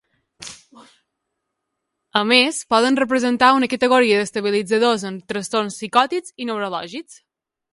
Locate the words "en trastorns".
5.11-5.81